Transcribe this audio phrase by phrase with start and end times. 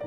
[0.00, 0.04] 阅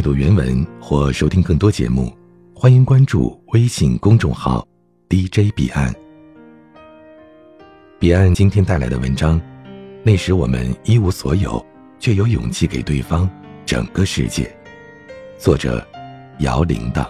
[0.00, 2.12] 读原文或收听更多节目，
[2.54, 4.66] 欢迎关注微信公众号
[5.08, 5.94] DJ 彼岸。
[7.98, 9.40] 彼岸今天带来的文章，
[10.02, 11.64] 那时我们一无所有，
[11.98, 13.28] 却有勇气给对方
[13.66, 14.50] 整个世界。
[15.38, 15.86] 作者：
[16.38, 17.06] 摇铃铛。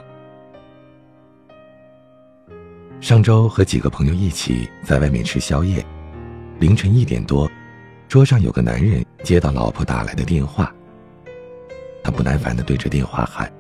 [3.01, 5.87] 上周和几个朋友一起在外面吃宵夜，
[6.59, 7.49] 凌晨一点多，
[8.09, 10.75] 桌上有个男人接到老婆打来的电话。
[12.03, 13.51] 他不耐烦的对着电话喊：“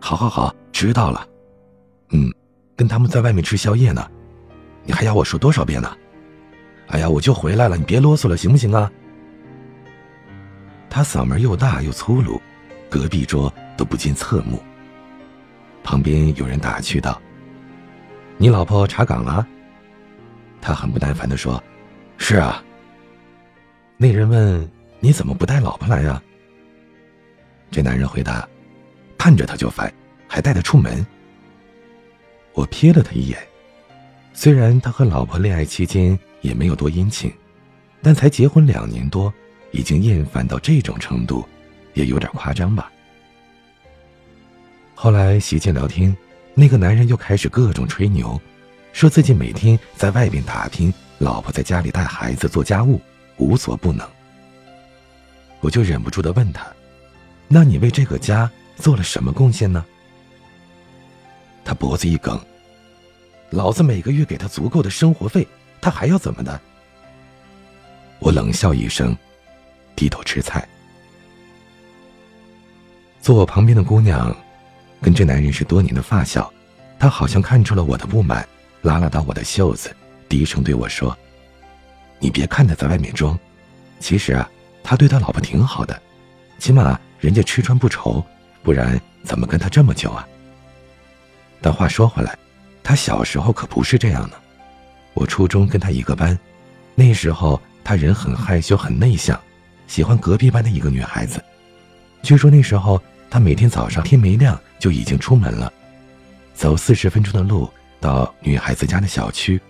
[0.00, 1.26] 好好好，知道了。
[2.10, 2.30] 嗯，
[2.76, 4.06] 跟他们在外面吃宵夜呢，
[4.84, 5.96] 你还要我说多少遍呢？
[6.90, 8.90] 哎呀，我就回来了，你别啰嗦了，行不行啊？”
[10.90, 12.40] 他嗓门又大又粗鲁，
[12.88, 14.60] 隔壁桌都不禁侧目。
[15.84, 17.20] 旁边有人打趣道
[18.36, 19.46] ：“你老婆查岗了？”
[20.60, 21.62] 他很不耐烦的说
[22.18, 22.62] ：“是啊。”
[23.96, 26.20] 那人问：“你怎么不带老婆来呀？”
[27.70, 28.46] 这男人回答
[29.16, 29.92] ：“看着他就烦，
[30.26, 31.06] 还带他出门。”
[32.52, 33.38] 我瞥了他一眼，
[34.32, 37.32] 虽然他和老婆恋爱期间也没有多殷勤，
[38.02, 39.32] 但才结婚两年多，
[39.72, 41.46] 已经厌烦到这种程度，
[41.94, 42.90] 也有点夸张吧。
[44.94, 46.14] 后来席间聊天，
[46.54, 48.40] 那个男人又开始各种吹牛，
[48.92, 53.00] 说自己每天在外边打拼，老婆在家里带孩子做家务，
[53.38, 54.06] 无所不能。
[55.60, 56.66] 我就忍不住的问他。
[57.48, 59.84] 那你为这个家做了什么贡献呢？
[61.64, 62.40] 他脖子一梗，
[63.50, 65.46] 老子每个月给他足够的生活费，
[65.80, 66.60] 他还要怎么的？
[68.18, 69.16] 我冷笑一声，
[69.96, 70.66] 低头吃菜。
[73.20, 74.34] 坐我旁边的姑娘，
[75.00, 76.52] 跟这男人是多年的发小，
[76.98, 78.46] 她好像看出了我的不满，
[78.82, 79.94] 拉了拉我的袖子，
[80.28, 81.16] 低声对我说
[82.18, 83.38] ：“你别看他在外面装，
[83.98, 84.50] 其实啊，
[84.82, 86.00] 他对他老婆挺好的，
[86.58, 88.24] 起码……”人家吃穿不愁，
[88.62, 90.26] 不然怎么跟他这么久啊？
[91.60, 92.34] 但话说回来，
[92.82, 94.40] 他小时候可不是这样的。
[95.14, 96.38] 我初中跟他一个班，
[96.94, 99.40] 那时候他人很害羞、很内向，
[99.86, 101.42] 喜欢隔壁班的一个女孩子。
[102.22, 105.72] 据说那时候他每天早上天没亮就已经出门了，
[106.54, 107.70] 走四十分钟的路
[108.00, 109.60] 到女孩子家的小区，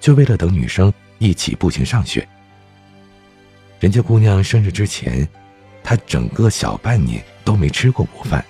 [0.00, 2.26] 就为了等女生一起步行上学。
[3.80, 5.28] 人家姑娘生日之前。
[5.84, 8.42] 他整个小半年都没吃过午饭，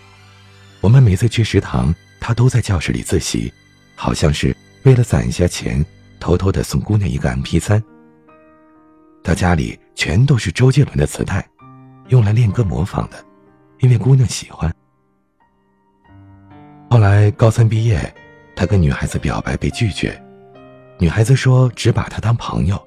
[0.83, 3.51] 我们每次去食堂，他都在教室里自习，
[3.95, 5.83] 好像是为了攒一下钱，
[6.23, 7.83] 偷偷的送姑娘一个 MP 三。
[9.25, 11.45] 他家里全都是周杰伦的磁带，
[12.09, 13.17] 用来练歌模仿的，
[13.81, 14.73] 因为姑娘喜欢。
[16.89, 18.01] 后来高三毕业，
[18.55, 20.17] 他跟女孩子表白被拒绝，
[20.99, 22.81] 女孩子说只把他当朋友，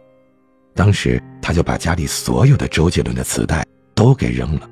[0.73, 3.65] 当时他就把家里所有的周杰伦的磁带。
[3.95, 4.69] 都给扔了。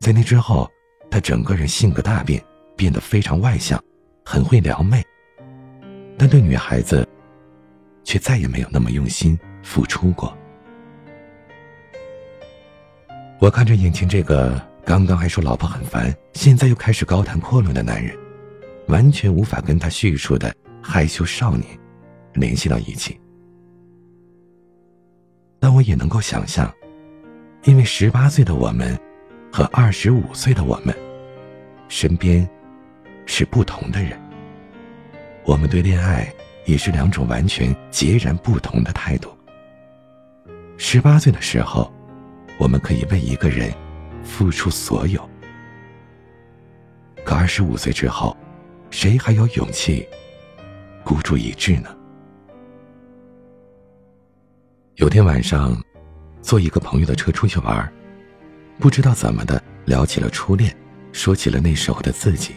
[0.00, 0.68] 在那之后，
[1.08, 2.44] 他整个人性格大变，
[2.76, 3.80] 变得非常外向，
[4.24, 5.00] 很会撩妹，
[6.18, 7.06] 但对女孩子，
[8.02, 10.36] 却再也没有那么用心付出过。
[13.38, 18.18] 我看着眼前这个刚刚还说老婆很烦，现在又开始高谈阔论的男人，
[18.88, 20.52] 完全无法跟他叙述的
[20.82, 21.64] 害羞少年
[22.34, 23.16] 联系到一起，
[25.60, 26.68] 但我也能够想象。
[27.62, 28.98] 因为十八岁的我们，
[29.52, 30.92] 和二十五岁的我们，
[31.88, 32.48] 身边
[33.24, 34.18] 是不同的人。
[35.48, 36.30] 我们对恋爱
[36.66, 39.34] 也是两种完全截然不同的态度。
[40.76, 41.90] 十八岁的时候，
[42.58, 43.72] 我们可以为一个人
[44.22, 45.18] 付出所有；
[47.24, 48.36] 可二十五岁之后，
[48.90, 50.06] 谁还有勇气
[51.02, 51.96] 孤注一掷呢？
[54.96, 55.74] 有天晚上。
[56.40, 57.92] 坐一个朋友的车出去玩，
[58.78, 60.74] 不知道怎么的聊起了初恋，
[61.12, 62.54] 说起了那时候的自己。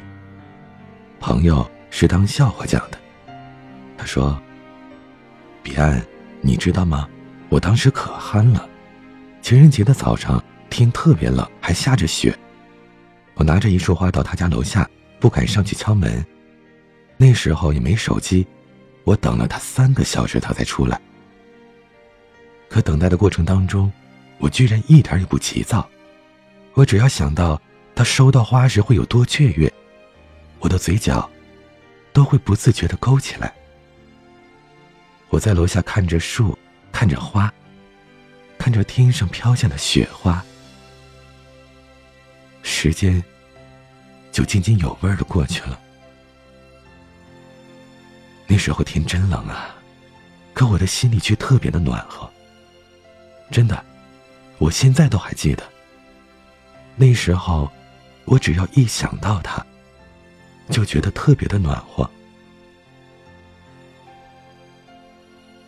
[1.20, 2.98] 朋友是当笑话讲的，
[3.98, 4.42] 他说
[5.62, 6.02] ：“彼岸，
[6.42, 7.08] 你知道吗？
[7.50, 8.68] 我当时可憨了。
[9.42, 12.36] 情人节的早上，天特别冷，还下着雪。
[13.36, 14.90] 我拿着一束花到他家楼下，
[15.20, 16.26] 不敢上去敲门。
[17.18, 18.48] 那时候也没手机，
[19.04, 21.00] 我等了他三个小时，他才出来。”
[22.70, 23.92] 可等待的过程当中，
[24.40, 25.88] 我居然一点也不急躁。
[26.74, 27.62] 我只要想到
[27.94, 29.72] 他收到花时会有多雀跃，
[30.60, 31.30] 我的嘴角
[32.14, 33.54] 都会不自觉的勾起来。
[35.30, 36.58] 我在楼下看着树，
[36.92, 37.52] 看着花，
[38.58, 40.44] 看着天上飘下的雪花，
[42.64, 43.24] 时间
[44.32, 45.80] 就津津有味的过去了。
[48.48, 49.74] 那时候天真冷啊，
[50.54, 52.30] 可我的心里却特别的暖和。
[53.50, 53.84] 真的，
[54.58, 55.64] 我现在都还记得。
[56.98, 57.72] 那时候，
[58.26, 59.66] 我只要一想到他，
[60.72, 62.10] 就觉得特别的暖和。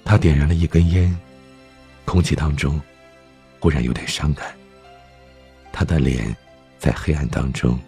[0.06, 1.16] 他点燃了一根烟，
[2.06, 2.80] 空气当中
[3.60, 4.56] 忽然有点伤感。
[5.72, 6.36] 他的脸
[6.80, 7.80] 在黑暗当中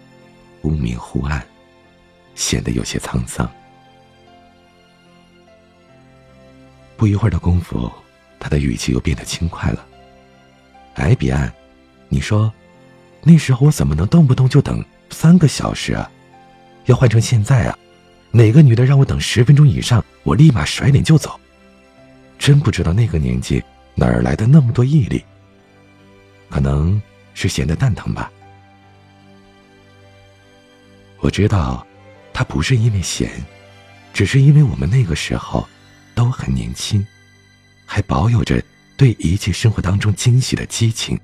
[0.61, 1.45] 忽明忽暗，
[2.35, 3.49] 显得有些沧桑。
[6.97, 7.91] 不一会儿的功夫，
[8.39, 9.85] 他的语气又变得轻快了。
[10.95, 11.53] 哎，彼岸，
[12.09, 12.51] 你说，
[13.21, 16.09] 那时候我怎么能动不动就等三个小时啊？
[16.85, 17.77] 要换成现在啊，
[18.31, 21.39] 哪个女的让我等十分钟以上，我立马甩脸就走。
[22.37, 23.63] 真不知道那个年纪
[23.95, 25.23] 哪儿来的那么多毅力。
[26.49, 27.01] 可能
[27.33, 28.31] 是闲得蛋疼吧。
[31.19, 31.85] 我知道，
[32.33, 33.29] 他不是因为闲，
[34.13, 35.67] 只是因为我们那个时候。
[36.15, 37.05] 都很年轻，
[37.85, 38.63] 还保有着
[38.95, 41.19] 对一切生活当中惊喜的激情。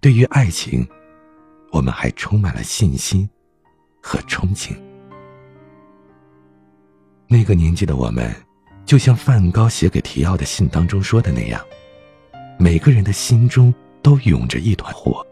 [0.00, 0.84] 对于爱情，
[1.70, 3.30] 我们还充满了信心
[4.04, 4.76] 和憧憬。
[7.26, 8.30] 那个年纪的我们，
[8.84, 11.58] 就像梵高写给提奥的信当中说的那样，
[12.58, 15.26] 每个人的心中都涌着一团火，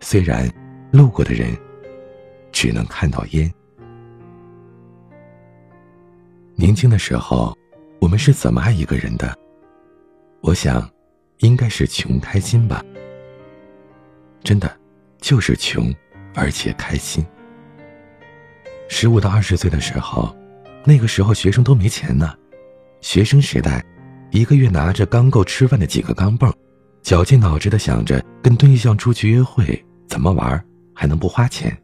[0.00, 0.50] 虽然
[0.90, 1.56] 路过的人
[2.50, 3.48] 只能看到烟。
[6.56, 7.56] 年轻的时候。
[8.00, 9.34] 我们是怎么爱一个人的？
[10.42, 10.86] 我想，
[11.38, 12.84] 应该是穷开心吧。
[14.42, 14.78] 真的，
[15.22, 15.90] 就是穷，
[16.34, 17.24] 而且开心。
[18.96, 20.32] 十五到二十岁的时候，
[20.84, 22.32] 那个时候学生都没钱呢。
[23.00, 23.84] 学生时代，
[24.30, 26.52] 一个月拿着刚够吃饭的几个钢镚，
[27.02, 30.64] 绞尽脑汁的想着跟对象出去约会，怎么玩
[30.94, 31.76] 还能不花钱。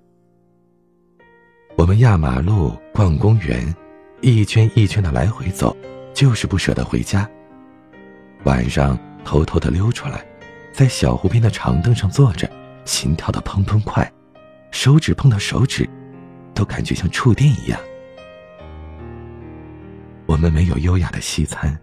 [1.77, 3.75] 我们压马路、逛公园，
[4.21, 5.77] 一圈一圈的来回走。
[6.15, 7.29] 就是不舍得回家。
[8.45, 10.25] 晚上偷偷的溜出来，
[10.73, 12.49] 在小湖边的长凳上坐着，
[12.85, 14.09] 心跳的砰砰快，
[14.71, 15.89] 手指碰到手指，
[16.61, 17.81] 都感觉像触电一样。
[20.27, 21.75] 我们没有优雅的西餐，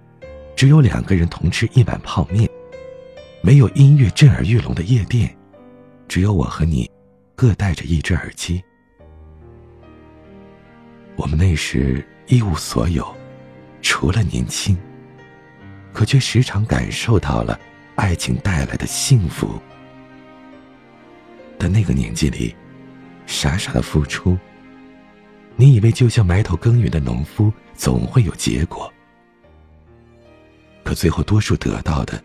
[0.56, 2.48] 只有两个人同吃一碗泡面；
[3.42, 5.36] 没有音乐震耳欲聋的夜店，
[6.08, 6.88] 只有我和你
[7.36, 8.64] 各带着一只耳机。
[11.16, 13.04] 我们那时一无所有。
[13.82, 14.78] 除了年轻，
[15.92, 17.60] 可却时常感受到了
[17.96, 19.60] 爱情带来的幸福。
[21.58, 22.56] 的那个年纪里，
[23.26, 24.38] 傻傻的付出，
[25.60, 28.94] 你以为就像埋头耕耘的农夫，总会有结果。
[30.84, 32.24] 可最后，多数得到的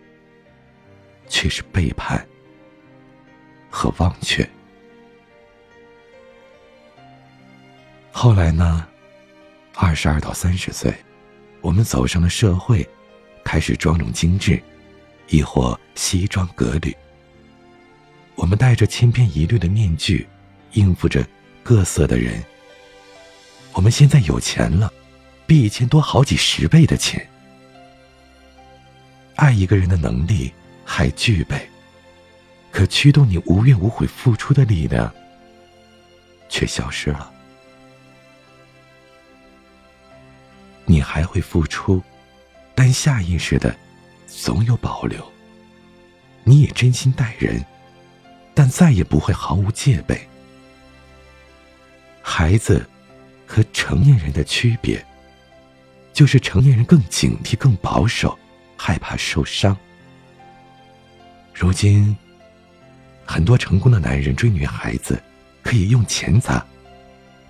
[1.29, 2.25] 却是背叛
[3.71, 4.49] 和忘却。
[8.13, 8.87] 后来呢？
[9.75, 10.95] 二十二到三十岁。
[11.63, 12.87] 我们走上了社会，
[13.43, 14.63] 开始妆容精致，
[15.29, 16.95] 亦或西装革履。
[18.35, 20.29] 我们戴着千篇一律的面具，
[20.73, 21.27] 应付着
[21.63, 22.45] 各色的人。
[23.75, 24.93] 我们现在有钱了，
[25.47, 27.27] 比以前多好几十倍的钱。
[29.37, 30.53] 爱一个人的能力
[30.85, 31.69] 还具备，
[32.71, 35.13] 可驱动你无怨无悔付出的力量
[36.49, 37.33] 却消失了。
[40.85, 42.03] 你还会付出，
[42.75, 43.75] 但下意识的
[44.27, 45.33] 总有保留。
[46.45, 47.65] 你也真心待人，
[48.53, 50.29] 但再也不会毫无戒备。
[52.21, 52.87] 孩子
[53.53, 55.05] 和成年人的区别，
[56.15, 58.39] 就是成年人更警惕、更保守，
[58.79, 59.77] 害怕受伤。
[61.53, 62.17] 如今，
[63.27, 65.23] 很多成功的男人追女孩子，
[65.63, 66.65] 可以用钱砸，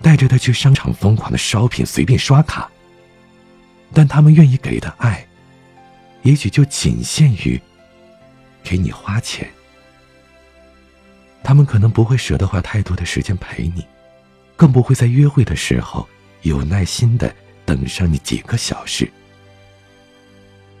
[0.01, 2.69] 带着她去商场疯狂的 shopping，随便刷卡。
[3.93, 5.25] 但他们愿意给的爱，
[6.23, 7.57] 也许就仅限于
[8.61, 9.49] 给你花钱。
[11.41, 13.85] 他们可能不会舍得花太多的时间陪你，
[14.55, 16.07] 更不会在约会的时候
[16.43, 17.33] 有耐心的
[17.65, 19.09] 等上你几个小时。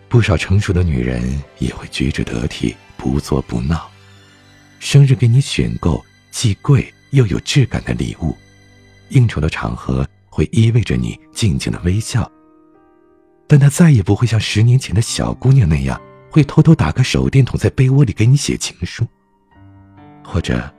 [0.07, 3.89] 不少成熟的女人也会举止得体，不作不闹，
[4.79, 8.37] 生日给你选购既贵又有质感的礼物，
[9.09, 12.31] 应酬的场合会依偎着你静静的微笑。
[13.47, 15.99] 但他再也不会像十年前的小姑娘那样，
[16.29, 19.07] 会偷偷打个手电筒在被窝里给你写情书，
[20.23, 20.71] 或者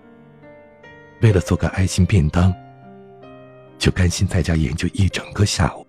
[1.20, 2.54] 为了做个爱心便当，
[3.78, 5.87] 就甘心在家研究一整个下午。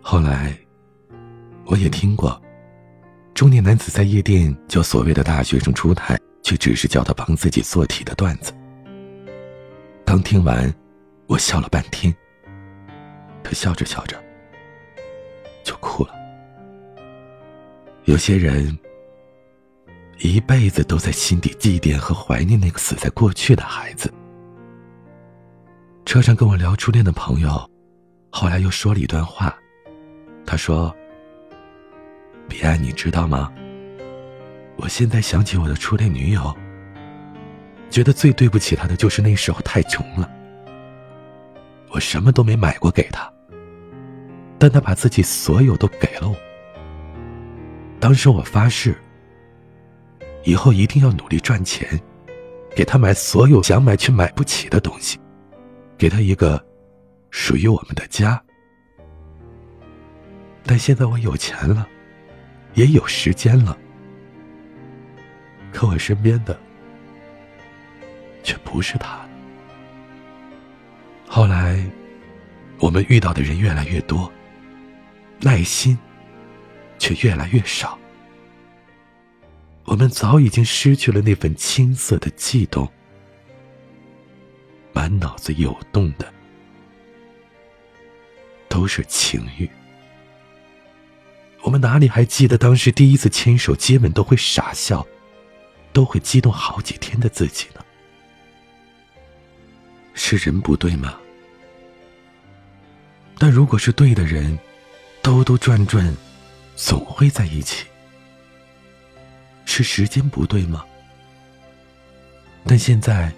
[0.00, 0.56] 后来，
[1.66, 2.40] 我也听过，
[3.34, 8.52] 中年男子在夜店叫所谓的大学生出台，却只是叫他帮自己做题的段子。
[10.04, 10.74] 刚听完，
[11.26, 12.14] 我笑了半天。
[13.42, 14.16] 他笑着笑着
[15.64, 16.14] 就哭了。
[18.04, 18.76] 有些人
[20.18, 24.12] 一辈子都在心底祭奠和怀念那个死在过去的孩子。
[26.10, 27.70] 车上跟我聊初恋的朋友，
[28.32, 29.56] 后来又说了一段话。
[30.44, 30.92] 他说
[32.50, 33.52] ：“彼岸，你知道吗？
[34.74, 36.52] 我现在想起我的初恋女友。”
[37.90, 40.28] 觉得最对不起她的就是那时候太穷了，
[41.90, 43.32] 我什么都没买过给她，
[44.58, 46.34] 但她把自己所有都给了我。
[48.00, 48.96] 当时我发誓，
[50.42, 51.88] 以后一定要努力赚钱，
[52.74, 55.19] 给她买所有想买却买不起的东西，
[56.00, 56.64] 给他一个
[57.30, 58.42] 属于我们的家。
[60.64, 61.86] 但现在我有钱了，
[62.72, 63.76] 也有时间了，
[65.70, 66.58] 可我身边的……
[68.42, 69.20] 却不是他。
[71.28, 71.84] 后来，
[72.78, 74.32] 我们遇到的人越来越多，
[75.38, 75.98] 耐心
[76.98, 77.98] 却越来越少。
[79.84, 82.90] 我们早已经失去了那份青涩的悸动，
[84.92, 86.32] 满脑子有动的
[88.68, 89.68] 都是情欲。
[91.62, 95.06] 我们哪里还记得当时第一次牵手、接吻都会傻笑，
[95.92, 97.84] 都会激动好几天的自己呢？
[100.14, 101.18] 是人不对吗？
[103.38, 104.58] 但如果是对的人，
[105.22, 106.14] 兜兜转转，
[106.76, 107.86] 总会在一起。
[109.64, 110.84] 是时间不对吗？
[112.66, 113.32] 但现在，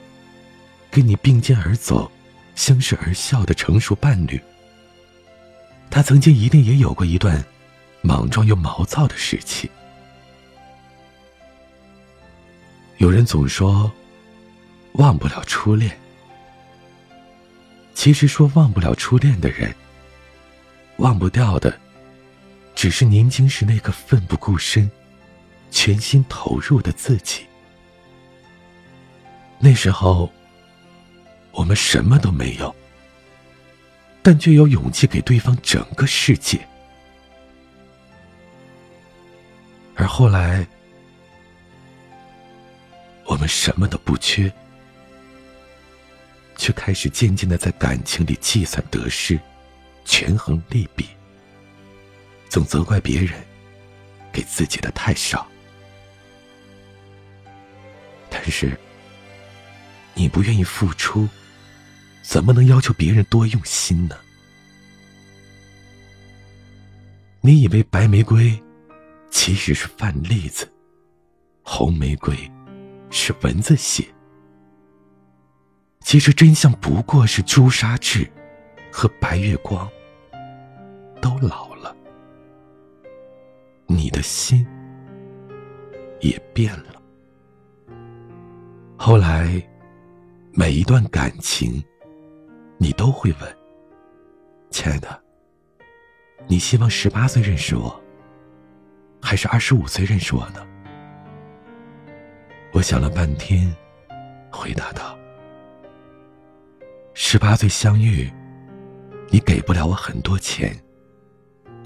[0.93, 2.13] 跟你并肩而走、
[2.55, 4.39] 相视而笑的成熟伴侣，
[5.91, 7.43] 他曾经一定也有过一段
[8.03, 9.71] 莽撞又毛躁的时期。
[12.99, 13.91] 有人总说，
[14.93, 15.99] 忘不了初恋。
[17.95, 19.75] 其实说忘不了初恋的人，
[20.99, 21.81] 忘不掉的，
[22.75, 24.91] 只是年轻时那个奋不顾身、
[25.71, 27.47] 全心投入的自己。
[29.59, 30.31] 那时候，
[31.53, 32.75] 我们什么都没有，
[34.23, 36.59] 但却有勇气给对方整个世界。
[39.95, 40.67] 而后来，
[43.27, 44.53] 我们什么都不缺。
[46.57, 49.41] 却开始渐渐的在感情里计算得失，
[50.05, 51.09] 权衡利弊，
[52.49, 53.43] 总责怪别人
[54.33, 55.45] 给自己的太少。
[58.31, 58.79] 但是，
[60.15, 61.29] 你不愿意付出，
[62.23, 64.17] 怎么能要求别人多用心呢？
[67.41, 68.57] 你以为白玫瑰
[69.31, 70.71] 其实是饭粒子，
[71.63, 72.37] 红玫瑰
[73.11, 74.07] 是蚊子血。
[76.01, 78.31] 其实真相不过是朱砂痣
[78.93, 79.89] 和白月光
[81.21, 81.95] 都老了，
[83.87, 84.67] 你的心
[86.21, 87.03] 也变了。
[88.97, 89.61] 后来，
[90.53, 91.83] 每一段感情，
[92.83, 93.57] 你都会问
[94.71, 95.23] ：“亲爱的，
[96.49, 98.03] 你希望十八岁认识我，
[99.21, 100.67] 还是二十五岁认识我呢？”
[102.75, 103.73] 我想了半天，
[104.51, 105.17] 回答道。
[107.15, 108.29] 十八岁相遇，
[109.31, 110.77] 你给不了我很多钱，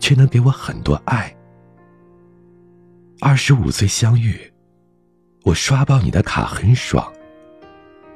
[0.00, 1.30] 却能给我很多爱。
[3.20, 4.50] 二十五岁相遇，
[5.44, 7.12] 我刷爆你的卡很爽，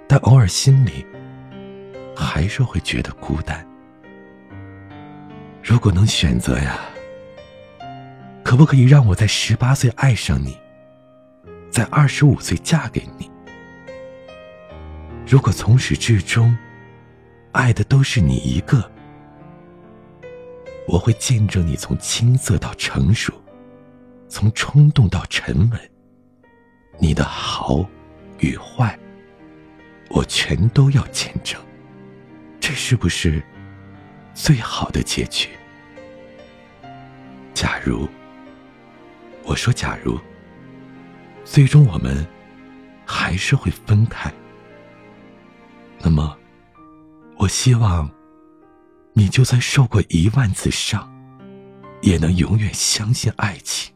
[0.09, 1.05] 但偶尔心里
[2.21, 3.67] 还是会觉得孤单。
[5.63, 6.79] 如果能选择呀，
[8.45, 10.57] 可不可以让我在十八岁爱上你，
[11.71, 13.31] 在二十五岁嫁给你？
[15.27, 16.57] 如果从始至终。
[17.53, 18.89] 爱的都是你一个，
[20.87, 23.35] 我会见证你从青涩到成熟，
[24.29, 25.91] 从冲动到沉稳。
[27.01, 27.85] 你的好
[28.39, 28.97] 与坏，
[30.11, 31.61] 我全都要见证。
[32.71, 33.43] 这是不是
[34.33, 35.49] 最好的结局？
[37.53, 38.09] 假如，
[39.43, 40.17] 我说假如，
[41.45, 42.25] 最终我们
[43.05, 44.33] 还是会分开，
[45.99, 46.39] 那么。
[47.39, 48.09] 我希望，
[49.15, 51.13] 你就算受过一万次伤，
[52.03, 53.93] 也能永远相信爱情，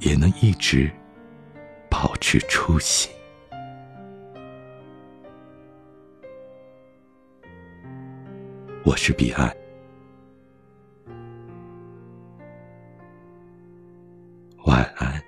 [0.00, 0.92] 也能一直
[1.88, 3.10] 保持初心。
[8.86, 9.52] 我是彼岸。
[14.64, 15.25] 晚安。